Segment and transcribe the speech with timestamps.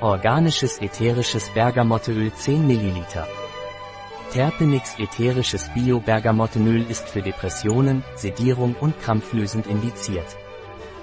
[0.00, 3.04] Organisches ätherisches Bergamotteöl 10 ml.
[4.32, 10.36] Terpenix ätherisches Bio-Bergamottenöl ist für Depressionen, Sedierung und krampflösend indiziert.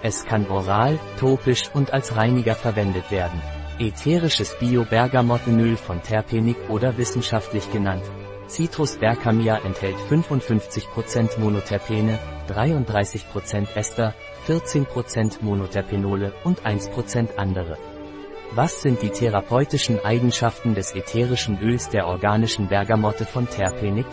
[0.03, 3.41] Es kann oral, topisch und als Reiniger verwendet werden.
[3.79, 8.03] Ätherisches Bio-Bergamottenöl von Terpenik oder wissenschaftlich genannt.
[8.49, 12.19] Citrus bergamia enthält 55% Monoterpene,
[12.49, 14.13] 33% Ester,
[14.47, 17.77] 14% Monoterpenole und 1% andere.
[18.53, 24.05] Was sind die therapeutischen Eigenschaften des ätherischen Öls der organischen Bergamotte von Terpenik?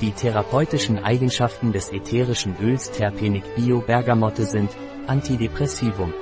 [0.00, 4.70] Die therapeutischen Eigenschaften des ätherischen Öls Terpenik Bio Bergamotte sind
[5.06, 6.14] Antidepressivum,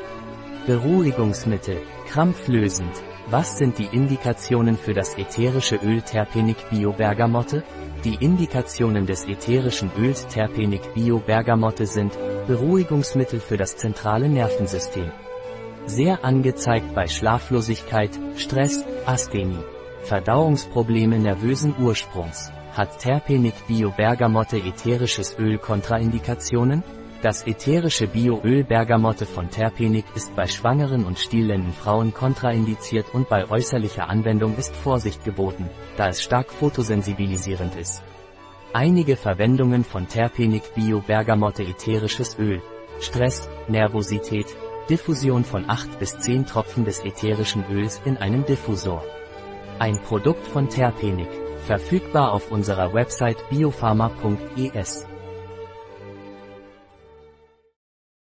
[0.66, 2.90] Beruhigungsmittel, krampflösend.
[3.28, 7.62] Was sind die Indikationen für das ätherische Öl Terpenik Bio Bergamotte?
[8.02, 12.18] Die Indikationen des ätherischen Öls Terpenik Bio Bergamotte sind
[12.48, 15.12] Beruhigungsmittel für das zentrale Nervensystem.
[15.88, 19.64] Sehr angezeigt bei Schlaflosigkeit, Stress, Asthenie.
[20.02, 22.52] Verdauungsprobleme nervösen Ursprungs.
[22.72, 26.84] Hat Terpenik Bio Bergamotte ätherisches Öl Kontraindikationen?
[27.22, 33.48] Das ätherische Bioöl Bergamotte von Terpenik ist bei schwangeren und stillenden Frauen kontraindiziert und bei
[33.48, 38.02] äußerlicher Anwendung ist Vorsicht geboten, da es stark photosensibilisierend ist.
[38.74, 42.60] Einige Verwendungen von Terpenik Bio Bergamotte ätherisches Öl.
[43.00, 44.54] Stress, Nervosität,
[44.88, 49.04] Diffusion von 8 bis 10 Tropfen des ätherischen Öls in einem Diffusor.
[49.78, 51.28] Ein Produkt von Terpenik.
[51.66, 55.07] Verfügbar auf unserer Website biopharma.es.